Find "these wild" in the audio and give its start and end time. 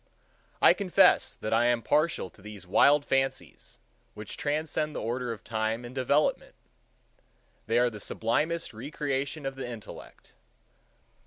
2.41-3.05